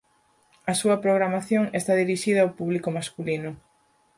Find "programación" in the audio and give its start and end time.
1.05-1.63